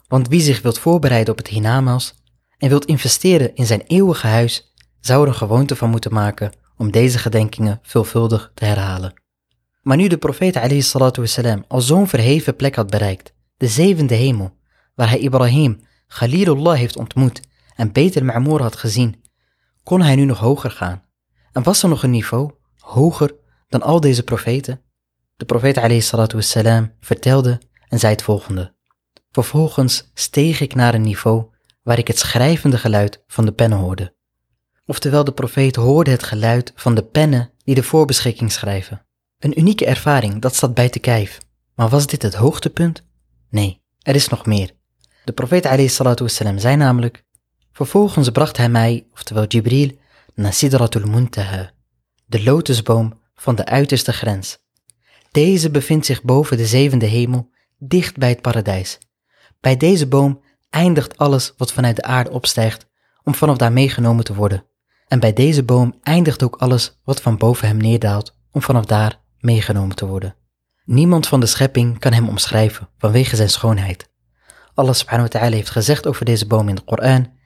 Want 0.08 0.28
wie 0.28 0.40
zich 0.40 0.62
wilt 0.62 0.78
voorbereiden 0.78 1.32
op 1.32 1.38
het 1.38 1.48
hiernamaals 1.48 2.14
en 2.58 2.68
wilt 2.68 2.84
investeren 2.84 3.54
in 3.54 3.66
zijn 3.66 3.82
eeuwige 3.86 4.26
huis, 4.26 4.74
zou 5.00 5.22
er 5.22 5.28
een 5.28 5.34
gewoonte 5.34 5.76
van 5.76 5.90
moeten 5.90 6.12
maken 6.12 6.52
om 6.76 6.90
deze 6.90 7.18
gedenkingen 7.18 7.78
veelvuldig 7.82 8.50
te 8.54 8.64
herhalen. 8.64 9.22
Maar 9.82 9.96
nu 9.96 10.08
de 10.08 10.16
profeet 10.16 11.16
wassalam, 11.16 11.64
al 11.68 11.80
zo'n 11.80 12.08
verheven 12.08 12.56
plek 12.56 12.74
had 12.74 12.90
bereikt, 12.90 13.32
de 13.56 13.66
zevende 13.66 14.14
hemel, 14.14 14.56
waar 14.94 15.08
hij 15.08 15.18
Ibrahim, 15.18 15.80
Khalilullah 16.06 16.76
heeft 16.76 16.96
ontmoet 16.96 17.40
en 17.74 17.92
beter 17.92 18.24
Ma'moor 18.24 18.60
had 18.60 18.76
gezien, 18.76 19.24
kon 19.82 20.02
hij 20.02 20.14
nu 20.14 20.24
nog 20.24 20.38
hoger 20.38 20.70
gaan. 20.70 21.02
En 21.52 21.62
was 21.62 21.82
er 21.82 21.88
nog 21.88 22.02
een 22.02 22.10
niveau 22.10 22.50
hoger 22.78 23.34
dan 23.68 23.82
al 23.82 24.00
deze 24.00 24.22
profeten? 24.22 24.80
De 25.38 25.44
profeet 25.44 26.32
wassalam, 26.32 26.92
vertelde 27.00 27.60
en 27.88 27.98
zei 27.98 28.12
het 28.12 28.22
volgende. 28.22 28.74
Vervolgens 29.30 30.10
steeg 30.14 30.60
ik 30.60 30.74
naar 30.74 30.94
een 30.94 31.02
niveau 31.02 31.46
waar 31.82 31.98
ik 31.98 32.06
het 32.06 32.18
schrijvende 32.18 32.78
geluid 32.78 33.22
van 33.26 33.44
de 33.44 33.52
pennen 33.52 33.78
hoorde. 33.78 34.14
Oftewel, 34.86 35.24
de 35.24 35.32
profeet 35.32 35.76
hoorde 35.76 36.10
het 36.10 36.22
geluid 36.22 36.72
van 36.74 36.94
de 36.94 37.04
pennen 37.04 37.50
die 37.64 37.74
de 37.74 37.82
voorbeschikking 37.82 38.52
schrijven. 38.52 39.06
Een 39.38 39.58
unieke 39.58 39.86
ervaring, 39.86 40.40
dat 40.40 40.54
staat 40.54 40.74
bij 40.74 40.88
te 40.88 40.98
kijf. 40.98 41.38
Maar 41.74 41.88
was 41.88 42.06
dit 42.06 42.22
het 42.22 42.34
hoogtepunt? 42.34 43.02
Nee, 43.50 43.82
er 44.02 44.14
is 44.14 44.28
nog 44.28 44.46
meer. 44.46 44.70
De 45.24 45.32
profeet 45.32 45.64
wassalam, 46.18 46.58
zei 46.58 46.76
namelijk, 46.76 47.24
vervolgens 47.72 48.30
bracht 48.30 48.56
hij 48.56 48.68
mij, 48.68 49.06
oftewel 49.12 49.46
Jibril, 49.46 49.90
naar 50.34 50.52
Sidratul 50.52 51.06
Muntaha, 51.06 51.70
de 52.26 52.42
lotusboom 52.42 53.20
van 53.34 53.54
de 53.54 53.64
uiterste 53.64 54.12
grens. 54.12 54.58
Deze 55.30 55.70
bevindt 55.70 56.06
zich 56.06 56.22
boven 56.22 56.56
de 56.56 56.66
zevende 56.66 57.06
hemel, 57.06 57.50
dicht 57.78 58.16
bij 58.16 58.28
het 58.28 58.42
paradijs. 58.42 58.98
Bij 59.60 59.76
deze 59.76 60.06
boom 60.06 60.40
eindigt 60.70 61.18
alles 61.18 61.54
wat 61.56 61.72
vanuit 61.72 61.96
de 61.96 62.02
aarde 62.02 62.30
opstijgt, 62.30 62.86
om 63.22 63.34
vanaf 63.34 63.56
daar 63.56 63.72
meegenomen 63.72 64.24
te 64.24 64.34
worden. 64.34 64.64
En 65.06 65.20
bij 65.20 65.32
deze 65.32 65.62
boom 65.62 65.94
eindigt 66.02 66.42
ook 66.42 66.56
alles 66.56 67.00
wat 67.04 67.20
van 67.20 67.36
boven 67.36 67.68
hem 67.68 67.76
neerdaalt, 67.76 68.36
om 68.50 68.62
vanaf 68.62 68.84
daar 68.84 69.20
meegenomen 69.38 69.96
te 69.96 70.06
worden. 70.06 70.34
Niemand 70.84 71.26
van 71.26 71.40
de 71.40 71.46
schepping 71.46 71.98
kan 71.98 72.12
hem 72.12 72.28
omschrijven 72.28 72.88
vanwege 72.98 73.36
zijn 73.36 73.50
schoonheid. 73.50 74.10
Allah 74.74 74.94
subhanahu 74.94 75.28
wa 75.32 75.38
ta'ala 75.38 75.54
heeft 75.54 75.70
gezegd 75.70 76.06
over 76.06 76.24
deze 76.24 76.46
boom 76.46 76.68
in 76.68 76.74
de 76.74 76.82
Koran, 76.82 77.36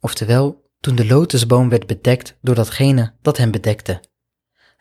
Oftewel, 0.00 0.70
toen 0.80 0.94
de 0.94 1.06
lotusboom 1.06 1.68
werd 1.68 1.86
bedekt 1.86 2.38
door 2.40 2.54
datgene 2.54 3.14
dat 3.22 3.36
hem 3.36 3.50
bedekte. 3.50 4.00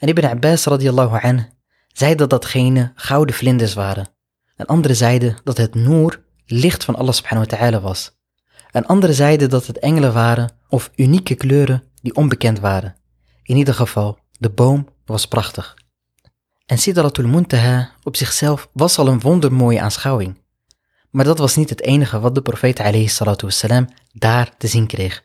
En 0.02 0.08
Ibn 0.08 0.26
Abbas 0.26 0.66
radiallahu 0.66 1.20
anh 1.22 1.50
zei 1.88 2.16
dat 2.16 2.30
datgene 2.30 2.92
gouden 2.96 3.36
vlinders 3.36 3.74
waren. 3.74 4.08
En 4.56 4.66
anderen 4.66 4.96
zeiden 4.96 5.38
dat 5.44 5.58
het 5.58 5.76
noor 5.76 6.24
licht 6.46 6.84
van 6.84 6.96
Allah 6.96 7.14
subhanahu 7.14 7.50
wa 7.50 7.58
ta'ala 7.58 7.80
was. 7.80 8.12
En 8.72 8.86
anderen 8.86 9.16
zeiden 9.16 9.50
dat 9.50 9.68
het 9.68 9.80
engelen 9.80 10.14
waren 10.14 10.52
of 10.70 10.92
unieke 10.96 11.36
kleuren 11.36 11.84
die 12.02 12.16
onbekend 12.16 12.60
waren. 12.60 12.96
In 13.44 13.58
ieder 13.58 13.74
geval, 13.74 14.20
de 14.40 14.50
boom 14.50 14.88
was 15.06 15.28
prachtig. 15.28 15.76
En 16.66 16.78
Sidratul 16.78 17.28
Muntaha 17.28 17.92
op 18.04 18.16
zichzelf 18.16 18.70
was 18.74 18.98
al 18.98 19.08
een 19.08 19.20
wondermooie 19.20 19.82
aanschouwing. 19.82 20.42
Maar 21.10 21.26
dat 21.26 21.38
was 21.38 21.56
niet 21.56 21.70
het 21.70 21.82
enige 21.82 22.20
wat 22.20 22.36
de 22.36 22.42
profeet 22.42 23.12
wassalam 23.42 23.90
daar 24.14 24.58
te 24.58 24.68
zien 24.68 24.88
kreeg. 24.88 25.24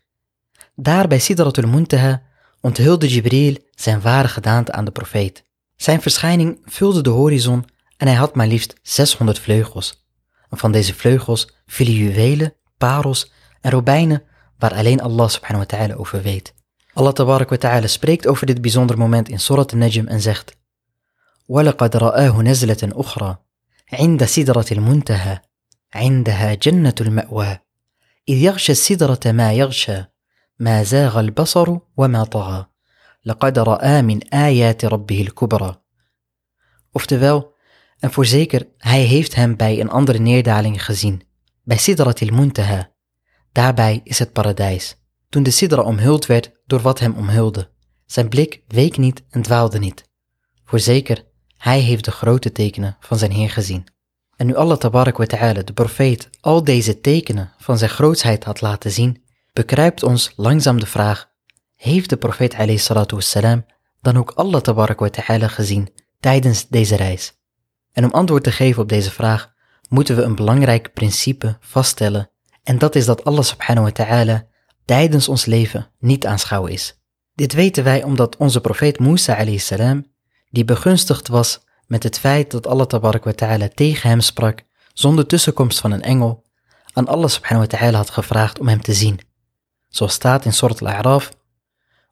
Daar 0.75 1.09
bij 1.09 1.19
Sidratul 1.19 1.69
Muntaha 1.69 2.23
onthulde 2.61 3.09
Jibril 3.09 3.65
zijn 3.76 4.02
ware 4.02 4.28
gedaante 4.28 4.72
aan 4.72 4.86
de 4.86 4.92
profeet. 4.92 5.44
Zijn 5.76 6.02
verschijning 6.02 6.62
vulde 6.66 7.02
de 7.02 7.10
horizon 7.10 7.66
en 7.98 8.08
hij 8.08 8.16
had 8.16 8.36
maar 8.36 8.48
liefst 8.48 8.76
600 8.82 9.40
vleugels. 9.40 10.06
En 10.50 10.58
van 10.58 10.72
deze 10.72 10.94
vleugels 10.94 11.50
vielen 11.66 11.94
juwelen, 11.94 12.54
parels 12.78 13.32
en 13.62 13.72
robijnen 13.72 14.24
waar 14.58 14.74
alleen 14.74 15.02
Allah 15.02 15.30
subhanahu 15.30 15.66
wa 15.68 15.78
ta'ala 15.78 15.94
over 15.94 16.22
weet. 16.22 16.54
Allah 16.94 17.14
tabarak 17.14 17.50
wa 17.50 17.58
ta'ala 17.58 17.88
spreekt 17.88 18.28
over 18.28 18.46
dit 18.46 18.62
bijzonder 18.62 18.98
moment 18.98 19.30
in 19.30 19.40
Surat 19.40 19.74
al-Najm 19.74 20.08
en 20.08 20.22
zegt 20.22 20.60
وَلَقَدْ 21.48 21.96
رَآهُ 21.96 22.42
نَزْلَةً 22.42 22.92
أُخْرَى 22.94 23.38
عند 23.94 24.26
سدرة 24.26 24.66
المنتهى 24.72 25.42
عندها 25.94 26.54
جنة 26.54 26.96
المأوى 27.02 27.60
إذ 28.30 28.38
يغشى 28.38 28.72
السدرة 28.72 29.20
ما 29.26 29.54
يغشى 29.54 30.06
ما 30.60 30.84
زاغ 30.84 31.20
البصر 31.20 31.78
وما 31.98 32.24
طغى 32.24 32.66
لقد 33.26 33.60
رأى 33.60 34.02
من 34.02 34.34
آيات 34.34 34.86
ربه 34.86 35.22
الكبرى 35.22 35.82
Oftewel, 36.92 37.56
en 38.00 38.12
voorzeker, 38.12 38.68
hij 38.78 39.02
heeft 39.02 39.36
hem 39.36 39.56
bij 39.56 39.80
een 39.80 39.90
andere 39.90 40.18
neerdaling 40.18 40.86
gezien, 40.86 41.22
bij 41.64 41.78
Sidrat 41.78 42.22
il-Muntaha. 42.22 42.92
Daarbij 43.52 44.02
is 44.04 44.20
het 44.20 44.34
paradijs. 44.34 44.96
Toen 45.30 45.44
de 45.44 45.52
Sidra 45.52 45.82
omhuld 45.82 46.26
werd 46.26 46.52
door 46.66 46.80
wat 46.80 47.00
hem 47.00 47.14
omhulde. 47.14 47.70
Zijn 48.06 48.30
blik 48.30 48.64
week 48.68 48.98
niet 48.98 49.24
en 49.30 49.42
dwaalde 49.42 49.80
niet. 49.80 50.10
Voorzeker, 50.64 51.26
hij 51.58 51.80
heeft 51.80 52.06
de 52.06 52.12
grote 52.12 52.52
tekenen 52.52 52.98
van 53.00 53.18
zijn 53.18 53.32
Heer 53.32 53.50
gezien. 53.50 53.88
En 54.36 54.46
nu 54.48 54.56
Allah 54.56 54.78
tabarak 54.78 55.18
wa 55.18 55.26
ta'ala, 55.26 55.62
de 55.62 55.74
profeet, 55.74 56.30
al 56.40 56.64
deze 56.64 57.02
tekenen 57.02 57.54
van 57.58 57.78
zijn 57.78 57.90
grootsheid 57.90 58.44
had 58.44 58.62
laten 58.62 58.92
zien, 58.92 59.24
bekruipt 59.54 60.04
ons 60.04 60.34
langzaam 60.36 60.80
de 60.80 60.86
vraag, 60.86 61.30
heeft 61.77 62.11
de 62.11 62.17
profeet 62.17 62.57
wassalam 63.11 63.67
dan 64.01 64.17
ook 64.17 64.31
Allah 64.31 64.63
wa 64.97 65.09
ta'ala 65.09 65.49
gezien 65.49 65.89
tijdens 66.21 66.69
deze 66.69 66.97
reis? 66.97 67.33
En 67.93 68.05
om 68.05 68.11
antwoord 68.11 68.45
te 68.45 68.53
geven 68.53 68.83
op 68.83 68.89
deze 68.89 69.11
vraag, 69.11 69.53
moeten 69.89 70.17
we 70.17 70.23
een 70.23 70.35
belangrijk 70.35 70.93
principe 70.93 71.57
vaststellen, 71.61 72.31
en 72.63 72.79
dat 72.79 72.95
is 72.95 73.05
dat 73.05 73.25
Allah 73.25 73.45
subhanahu 73.45 73.87
wa 73.87 73.93
ta'ala 73.93 74.47
tijdens 74.85 75.29
ons 75.29 75.45
leven 75.45 75.91
niet 75.99 76.27
aanschouwen 76.27 76.73
is. 76.73 77.01
Dit 77.35 77.53
weten 77.53 77.85
wij 77.85 78.03
omdat 78.03 78.37
onze 78.37 78.61
profeet 78.61 78.99
Musa 78.99 79.59
salam, 79.59 80.07
die 80.51 80.65
begunstigd 80.65 81.29
was 81.29 81.61
met 81.87 82.03
het 82.03 82.19
feit 82.19 82.51
dat 82.51 82.67
Allah 82.67 82.87
wa 83.01 83.33
ta'ala 83.33 83.69
tegen 83.75 84.09
hem 84.09 84.21
sprak 84.21 84.63
zonder 84.93 85.27
tussenkomst 85.27 85.81
van 85.81 85.93
een 85.93 86.03
engel, 86.03 86.45
aan 86.93 87.09
Allah 87.09 87.29
subhanahu 87.29 87.67
wa 87.71 87.79
ta'ala 87.79 87.97
had 87.97 88.11
gevraagd 88.11 88.59
om 88.59 88.69
hem 88.69 88.81
te 88.81 88.93
zien. 88.93 89.21
Zoals 89.89 90.13
staat 90.13 90.45
in 90.45 90.53
Surat 90.53 90.81
al-A'raf, 90.81 91.31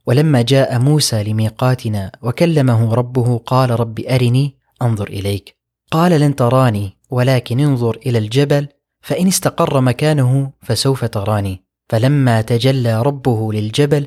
ولما 0.06 0.42
جاء 0.42 0.78
موسى 0.78 1.22
لميقاتنا 1.22 2.12
وكلمه 2.22 2.94
ربه 2.94 3.38
قال 3.38 3.80
رب 3.80 4.00
أرني 4.00 4.56
أنظر 4.82 5.08
إليك. 5.08 5.56
قال 5.90 6.20
لن 6.20 6.36
تراني 6.36 6.96
ولكن 7.10 7.60
انظر 7.60 7.96
إلى 8.06 8.18
الجبل 8.18 8.68
فإن 9.00 9.26
استقر 9.26 9.80
مكانه 9.80 10.52
فسوف 10.62 11.04
تراني. 11.04 11.64
فلما 11.88 12.40
تجلى 12.40 13.02
ربه 13.02 13.52
للجبل 13.52 14.06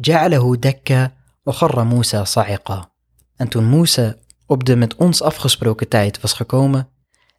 جعله 0.00 0.56
دكا 0.56 1.10
وخر 1.46 1.84
موسى 1.84 2.24
صعقا. 2.24 2.88
انتون 3.40 3.64
موسى 3.64 4.14
وبدا 4.48 4.74
مت 4.74 4.92
اونس 4.92 5.22
افغسبروكه 5.22 5.86
تايت 5.86 6.16
فاس 6.16 6.34
gekomen 6.34 6.88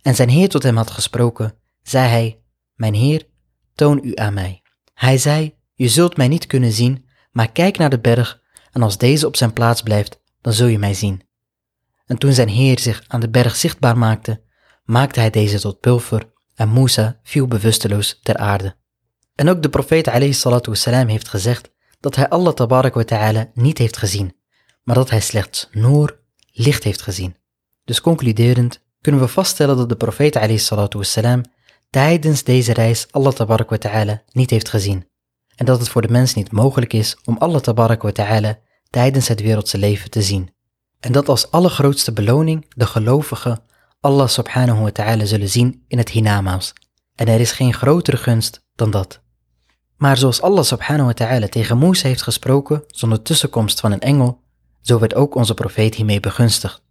en 0.01 0.15
zijn 0.15 0.29
heer 0.29 0.49
tot 0.49 0.63
hem 0.63 0.77
had 0.77 0.91
gesproken 0.91 1.53
zei 1.83 2.07
hij 2.09 2.41
mijn 2.75 2.93
heer 2.93 3.27
toon 3.75 3.99
u 4.03 4.11
aan 4.15 4.33
mij 4.33 4.61
hij 4.93 5.17
zei 5.17 5.53
je 5.73 5.87
zult 5.87 6.17
mij 6.17 6.27
niet 6.27 6.47
kunnen 6.47 6.71
zien 6.71 7.05
maar 7.39 7.51
kijk 7.51 7.77
naar 7.77 7.89
de 7.89 7.99
berg 7.99 8.41
en 8.71 8.81
als 8.81 8.97
deze 8.97 9.27
op 9.27 9.35
zijn 9.35 9.53
plaats 9.53 9.81
blijft, 9.81 10.21
dan 10.41 10.53
zul 10.53 10.67
je 10.67 10.79
mij 10.79 10.93
zien. 10.93 11.21
En 12.05 12.17
toen 12.17 12.33
zijn 12.33 12.49
Heer 12.49 12.79
zich 12.79 13.03
aan 13.07 13.19
de 13.19 13.29
berg 13.29 13.55
zichtbaar 13.55 13.97
maakte, 13.97 14.41
maakte 14.83 15.19
hij 15.19 15.29
deze 15.29 15.59
tot 15.59 15.79
pulver 15.79 16.31
en 16.55 16.73
Musa 16.73 17.19
viel 17.23 17.47
bewusteloos 17.47 18.19
ter 18.23 18.37
aarde. 18.37 18.75
En 19.35 19.49
ook 19.49 19.61
de 19.61 19.69
profeet 19.69 20.07
heeft 20.07 21.27
gezegd 21.27 21.71
dat 21.99 22.15
hij 22.15 22.29
Allah 22.29 22.53
tabarak 22.53 23.03
ta'ala 23.03 23.49
niet 23.53 23.77
heeft 23.77 23.97
gezien, 23.97 24.35
maar 24.83 24.95
dat 24.95 25.09
hij 25.09 25.21
slechts 25.21 25.69
noor, 25.71 26.19
licht 26.51 26.83
heeft 26.83 27.01
gezien. 27.01 27.35
Dus 27.83 28.01
concluderend 28.01 28.85
kunnen 29.01 29.21
we 29.21 29.27
vaststellen 29.27 29.77
dat 29.77 29.89
de 29.89 29.95
profeet 29.95 30.35
tijdens 31.89 32.43
deze 32.43 32.73
reis 32.73 33.07
Allah 33.11 33.33
tabarak 33.33 33.77
ta'ala 33.77 34.23
niet 34.31 34.49
heeft 34.49 34.69
gezien. 34.69 35.07
En 35.59 35.65
dat 35.65 35.79
het 35.79 35.89
voor 35.89 36.01
de 36.01 36.11
mens 36.11 36.33
niet 36.33 36.51
mogelijk 36.51 36.93
is 36.93 37.17
om 37.25 37.37
Allah 37.37 37.61
tabarak 37.61 38.01
wa 38.01 38.11
ta'ala 38.11 38.59
tijdens 38.89 39.27
het 39.27 39.41
wereldse 39.41 39.77
leven 39.77 40.09
te 40.09 40.21
zien. 40.21 40.53
En 40.99 41.11
dat 41.11 41.29
als 41.29 41.51
allergrootste 41.51 42.13
beloning 42.13 42.65
de 42.75 42.85
gelovigen 42.85 43.61
Allah 43.99 44.27
subhanahu 44.27 44.81
wa 44.81 44.91
ta'ala 44.91 45.25
zullen 45.25 45.49
zien 45.49 45.83
in 45.87 45.97
het 45.97 46.09
hiernamaals. 46.09 46.73
En 47.15 47.27
er 47.27 47.39
is 47.39 47.51
geen 47.51 47.73
grotere 47.73 48.17
gunst 48.17 48.65
dan 48.75 48.91
dat. 48.91 49.21
Maar 49.97 50.17
zoals 50.17 50.41
Allah 50.41 50.63
subhanahu 50.63 51.05
wa 51.05 51.13
ta'ala 51.13 51.47
tegen 51.47 51.77
Moes 51.77 52.01
heeft 52.01 52.21
gesproken 52.21 52.83
zonder 52.87 53.21
tussenkomst 53.21 53.79
van 53.79 53.91
een 53.91 53.99
engel, 53.99 54.41
zo 54.81 54.99
werd 54.99 55.15
ook 55.15 55.35
onze 55.35 55.53
profeet 55.53 55.95
hiermee 55.95 56.19
begunstigd. 56.19 56.81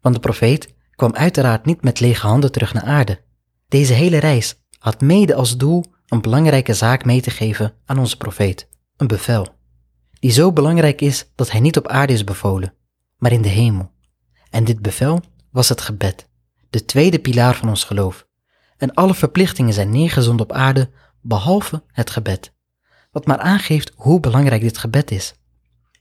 Want 0.00 0.14
de 0.14 0.20
profeet 0.20 0.74
kwam 0.94 1.14
uiteraard 1.14 1.64
niet 1.64 1.82
met 1.82 2.00
lege 2.00 2.26
handen 2.26 2.52
terug 2.52 2.72
naar 2.72 2.84
aarde. 2.84 3.20
Deze 3.68 3.92
hele 3.92 4.18
reis 4.18 4.54
had 4.78 5.00
mede 5.00 5.34
als 5.34 5.56
doel 5.56 5.84
een 6.08 6.20
belangrijke 6.20 6.74
zaak 6.74 7.04
mee 7.04 7.20
te 7.20 7.30
geven 7.30 7.74
aan 7.84 7.98
onze 7.98 8.16
profeet, 8.16 8.68
een 8.96 9.06
bevel, 9.06 9.48
die 10.20 10.30
zo 10.30 10.52
belangrijk 10.52 11.00
is 11.00 11.30
dat 11.34 11.50
hij 11.50 11.60
niet 11.60 11.76
op 11.76 11.88
aarde 11.88 12.12
is 12.12 12.24
bevolen, 12.24 12.74
maar 13.16 13.32
in 13.32 13.42
de 13.42 13.48
hemel. 13.48 13.90
En 14.50 14.64
dit 14.64 14.82
bevel 14.82 15.20
was 15.50 15.68
het 15.68 15.80
gebed, 15.80 16.28
de 16.70 16.84
tweede 16.84 17.18
pilaar 17.18 17.54
van 17.54 17.68
ons 17.68 17.84
geloof. 17.84 18.26
En 18.76 18.94
alle 18.94 19.14
verplichtingen 19.14 19.72
zijn 19.72 19.90
neergezond 19.90 20.40
op 20.40 20.52
aarde 20.52 20.90
behalve 21.20 21.82
het 21.92 22.10
gebed. 22.10 22.52
Wat 23.10 23.26
maar 23.26 23.38
aangeeft 23.38 23.92
hoe 23.94 24.20
belangrijk 24.20 24.62
dit 24.62 24.78
gebed 24.78 25.10
is. 25.10 25.34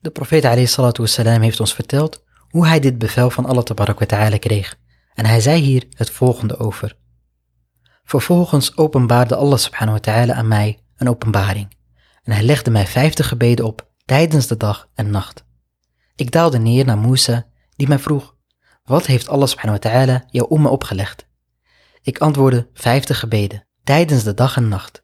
De 0.02 0.10
profeet 0.10 0.44
wassalam, 0.98 1.42
heeft 1.42 1.60
ons 1.60 1.74
verteld 1.74 2.24
hoe 2.50 2.68
hij 2.68 2.80
dit 2.80 2.98
bevel 2.98 3.30
van 3.30 3.46
Allah 3.46 3.64
ta'ala 3.64 4.38
kreeg. 4.38 4.78
En 5.14 5.26
hij 5.26 5.42
zei 5.42 5.62
hier 5.62 5.88
het 5.94 6.10
volgende 6.10 6.58
over. 6.58 6.98
Vervolgens 8.08 8.78
openbaarde 8.78 9.36
Allah 9.36 9.58
subhanahu 9.58 9.98
wa 9.98 10.00
ta'ala 10.00 10.34
aan 10.34 10.48
mij 10.48 10.80
een 10.98 11.10
openbaring. 11.10 11.76
En 12.24 12.32
hij 12.32 12.44
legde 12.44 12.72
mij 12.72 12.88
vijftig 12.88 13.28
gebeden 13.28 13.66
op 13.66 13.90
tijdens 14.06 14.48
de 14.48 14.58
dag 14.58 14.90
en 14.94 15.10
nacht. 15.10 15.46
Ik 16.16 16.32
daalde 16.32 16.60
neer 16.60 16.86
naar 16.86 16.98
Musa, 16.98 17.46
die 17.76 17.88
mij 17.88 18.00
vroeg, 18.00 18.36
wat 18.84 19.06
heeft 19.06 19.30
Allah 19.30 19.48
subhanahu 19.48 19.80
wa 19.82 19.90
ta'ala 19.90 20.26
jou 20.28 20.50
om 20.50 20.62
me 20.62 20.70
opgelegd? 20.70 21.28
Ik 22.02 22.18
antwoordde 22.18 22.70
vijftig 22.74 23.20
gebeden 23.20 23.68
tijdens 23.84 24.24
de 24.24 24.34
dag 24.34 24.56
en 24.56 24.68
nacht. 24.68 25.04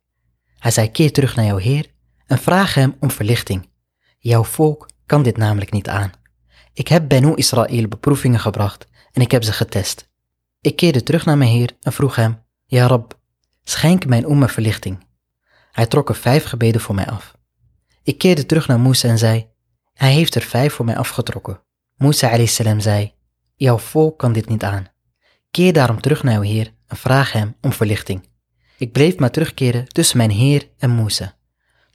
Hij 0.57 0.71
zei 0.71 0.91
keer 0.91 1.11
terug 1.11 1.35
naar 1.35 1.45
jouw 1.45 1.57
Heer 1.57 1.91
en 2.25 2.37
vraag 2.37 2.73
hem 2.73 2.95
om 2.99 3.11
verlichting. 3.11 3.69
Jouw 4.17 4.43
volk 4.43 4.89
kan 5.05 5.23
dit 5.23 5.37
namelijk 5.37 5.71
niet 5.71 5.89
aan. 5.89 6.11
Ik 6.73 6.87
heb 6.87 7.07
Benu 7.07 7.35
Israël 7.35 7.87
beproevingen 7.87 8.39
gebracht 8.39 8.87
en 9.11 9.21
ik 9.21 9.31
heb 9.31 9.43
ze 9.43 9.53
getest. 9.53 10.11
Ik 10.61 10.75
keerde 10.75 11.03
terug 11.03 11.25
naar 11.25 11.37
mijn 11.37 11.49
Heer 11.49 11.77
en 11.81 11.93
vroeg 11.93 12.15
hem, 12.15 12.42
Ja 12.73 12.87
Rab, 12.87 13.19
schenk 13.63 14.05
mijn 14.05 14.23
umma 14.23 14.47
verlichting. 14.47 15.05
Hij 15.71 15.85
trok 15.85 16.09
er 16.09 16.15
vijf 16.15 16.43
gebeden 16.43 16.81
voor 16.81 16.95
mij 16.95 17.05
af. 17.05 17.37
Ik 18.03 18.17
keerde 18.17 18.45
terug 18.45 18.67
naar 18.67 18.79
Musa 18.79 19.07
en 19.07 19.17
zei, 19.17 19.47
hij 19.93 20.13
heeft 20.13 20.35
er 20.35 20.41
vijf 20.41 20.73
voor 20.73 20.85
mij 20.85 20.97
afgetrokken. 20.97 21.61
Musa 21.95 22.45
salam 22.45 22.79
zei, 22.79 23.13
jouw 23.55 23.77
volk 23.77 24.19
kan 24.19 24.33
dit 24.33 24.49
niet 24.49 24.63
aan. 24.63 24.87
Keer 25.51 25.73
daarom 25.73 26.01
terug 26.01 26.23
naar 26.23 26.33
jouw 26.33 26.41
Heer 26.41 26.73
en 26.87 26.97
vraag 26.97 27.31
hem 27.31 27.55
om 27.61 27.73
verlichting. 27.73 28.29
Ik 28.77 28.91
bleef 28.91 29.17
maar 29.17 29.31
terugkeren 29.31 29.87
tussen 29.87 30.17
mijn 30.17 30.31
Heer 30.31 30.69
en 30.77 30.95
Musa, 30.95 31.35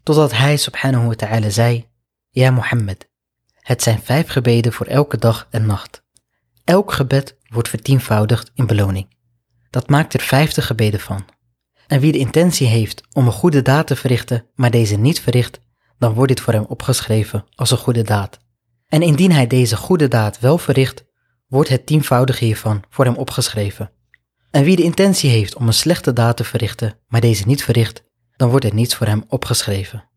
totdat 0.03 0.33
hij 0.33 0.57
subhanahu 0.57 1.07
wa 1.07 1.15
ta'ala 1.15 1.51
zei, 1.51 1.89
Ja 2.31 2.51
Mohammed, 2.51 3.11
het 3.55 3.83
zijn 3.83 4.03
vijf 4.03 4.29
gebeden 4.29 4.73
voor 4.73 4.87
elke 4.87 5.19
dag 5.19 5.47
en 5.51 5.67
nacht. 5.67 6.03
Elk 6.65 6.93
gebed 6.93 7.37
wordt 7.49 7.69
vertienvoudigd 7.69 8.51
in 8.55 8.67
beloning. 8.67 9.17
Dat 9.71 9.89
maakt 9.89 10.15
er 10.15 10.21
vijftig 10.21 10.67
gebeden 10.67 11.01
van. 11.01 11.25
En 11.87 12.01
wie 12.01 12.13
de 12.13 12.19
intentie 12.19 12.67
heeft 12.67 13.03
om 13.13 13.27
een 13.27 13.33
goede 13.33 13.63
daad 13.63 13.87
te 13.87 13.97
verrichten, 13.97 14.47
maar 14.55 14.71
deze 14.71 14.97
niet 14.97 15.21
verricht, 15.21 15.61
dan 15.99 16.15
wordt 16.15 16.29
dit 16.29 16.41
voor 16.41 16.53
hem 16.53 16.65
opgeschreven 16.65 17.45
als 17.55 17.71
een 17.71 17.79
goede 17.79 18.03
daad. 18.03 18.39
En 18.87 19.03
indien 19.03 19.33
hij 19.33 19.47
deze 19.47 19.77
goede 19.77 20.09
daad 20.09 20.41
wel 20.41 20.59
verricht, 20.59 21.05
wordt 21.47 21.69
het 21.69 21.87
tienvoudige 21.87 22.45
hiervan 22.45 22.83
voor 22.91 23.05
hem 23.05 23.15
opgeschreven. 23.17 23.91
En 24.51 24.65
wie 24.65 24.77
de 24.77 24.83
intentie 24.83 25.31
heeft 25.31 25.55
om 25.55 25.67
een 25.67 25.73
slechte 25.73 26.13
daad 26.13 26.37
te 26.37 26.45
verrichten, 26.45 26.99
maar 27.07 27.21
deze 27.21 27.47
niet 27.47 27.65
verricht, 27.65 28.03
dan 28.37 28.51
wordt 28.51 28.65
er 28.65 28.75
niets 28.75 28.95
voor 28.95 29.07
hem 29.07 29.25
opgeschreven. 29.29 30.09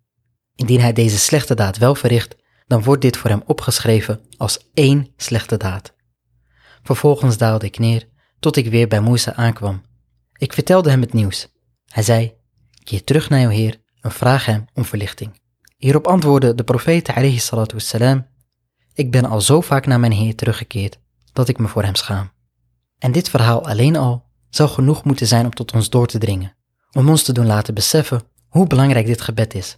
Indien 0.56 0.80
hij 0.80 0.94
deze 0.94 1.18
slechte 1.18 1.56
daad 1.56 1.78
wel 1.78 1.96
verricht, 1.96 2.36
dan 2.68 2.84
wordt 2.84 3.02
dit 3.02 3.18
voor 3.18 3.30
hem 3.30 3.42
opgeschreven 3.46 4.22
als 4.38 4.70
één 4.74 5.08
slechte 5.18 5.58
daad. 5.58 5.94
Vervolgens 6.84 7.38
daalde 7.38 7.66
ik 7.66 7.80
neer 7.80 8.10
tot 8.42 8.56
ik 8.56 8.70
weer 8.70 8.88
bij 8.88 9.02
Musa 9.02 9.34
aankwam. 9.34 9.82
Ik 10.38 10.54
vertelde 10.54 10.90
hem 10.90 11.02
het 11.02 11.14
nieuws. 11.14 11.48
Hij 11.86 12.04
zei, 12.04 12.34
keer 12.84 13.04
terug 13.04 13.30
naar 13.30 13.40
jouw 13.40 13.50
Heer 13.50 13.82
en 14.02 14.12
vraag 14.12 14.46
hem 14.46 14.66
om 14.74 14.86
verlichting. 14.86 15.40
Hierop 15.78 16.08
antwoordde 16.08 16.56
de 16.56 16.64
profeet 16.64 17.10
alayhi 17.10 17.40
salatu 17.40 17.78
ik 18.94 19.12
ben 19.12 19.26
al 19.26 19.42
zo 19.42 19.62
vaak 19.62 19.86
naar 19.86 20.00
mijn 20.00 20.12
Heer 20.12 20.36
teruggekeerd 20.36 21.00
dat 21.34 21.48
ik 21.48 21.58
me 21.58 21.68
voor 21.68 21.84
hem 21.84 21.96
schaam. 21.96 22.32
En 22.98 23.12
dit 23.12 23.30
verhaal 23.30 23.66
alleen 23.66 23.96
al 23.96 24.26
zou 24.50 24.70
genoeg 24.70 25.04
moeten 25.04 25.28
zijn 25.28 25.46
om 25.46 25.54
tot 25.54 25.74
ons 25.74 25.90
door 25.90 26.08
te 26.08 26.18
dringen, 26.18 26.56
om 26.92 27.10
ons 27.10 27.24
te 27.24 27.34
doen 27.34 27.46
laten 27.46 27.74
beseffen 27.74 28.22
hoe 28.48 28.68
belangrijk 28.68 29.06
dit 29.06 29.22
gebed 29.22 29.54
is. 29.54 29.78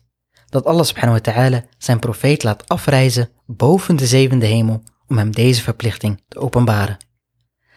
Dat 0.49 0.65
Allah 0.65 0.85
subhanahu 0.85 1.21
wa 1.21 1.31
ta'ala 1.31 1.63
zijn 1.77 1.99
profeet 1.99 2.43
laat 2.43 2.69
afreizen 2.69 3.29
boven 3.45 3.95
de 3.95 4.07
zevende 4.07 4.45
hemel 4.45 4.83
om 5.07 5.17
hem 5.17 5.31
deze 5.31 5.61
verplichting 5.61 6.23
te 6.27 6.39
openbaren. 6.39 6.97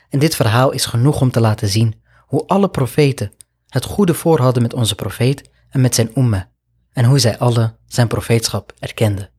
En 0.09 0.19
dit 0.19 0.35
verhaal 0.37 0.71
is 0.71 0.87
genoeg 0.87 1.21
om 1.21 1.31
te 1.31 1.41
laten 1.41 1.69
zien 1.69 2.03
hoe 2.27 2.47
alle 2.47 2.69
profeten 2.69 3.33
het 3.69 3.85
goede 3.85 4.15
voor 4.15 4.41
hadden 4.41 4.63
met 4.63 4.75
onze 4.75 4.95
profeet 4.95 5.51
en 5.71 5.81
met 5.81 5.95
zijn 5.95 6.11
umma, 6.15 6.49
en 6.93 7.05
hoe 7.05 7.19
zij 7.19 7.39
alle 7.39 7.77
zijn 7.87 8.09
profeetschap 8.09 8.73
erkenden. 8.79 9.31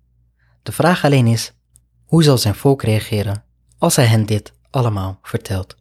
De 0.64 0.72
vraag 0.72 1.06
alleen 1.06 1.28
is, 1.28 1.54
hoe 2.06 2.24
zal 2.24 2.38
zijn 2.38 2.56
volk 2.56 2.84
reageren 2.84 3.44
als 3.78 3.96
hij 3.96 4.06
hen 4.06 4.26
dit 4.26 4.54
allemaal 4.70 5.20
vertelt? 5.22 5.76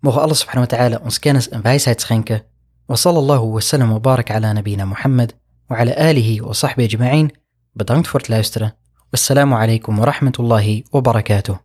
Mogen 0.00 0.20
Allah 0.20 0.34
subhanahu 0.34 0.66
wa 0.70 0.76
ta'ala 0.76 1.00
ons 1.02 1.18
kennis 1.18 1.48
en 1.48 1.62
wijsheid 1.62 2.00
schenken. 2.00 2.42
Wa 2.86 2.96
sallallahu 2.96 3.52
wa 3.52 3.60
sallam 3.60 3.90
wa 3.90 4.00
barak 4.00 4.30
ala 4.30 4.52
nabina 4.52 4.84
Muhammad 4.84 5.34
wa 5.66 5.76
ala 5.76 5.94
alihi 5.94 6.40
wa 6.40 6.52
sahbihi 6.52 6.88
ajma'in. 6.88 7.36
Bedankt 7.72 8.08
voor 8.08 8.20
het 8.20 8.28
luisteren. 8.28 8.74
Wassalamu 9.10 9.54
alaikum 9.54 9.96
wa 9.96 10.04
rahmatullahi 10.04 10.84
wa 10.90 11.00
barakatuh. 11.00 11.60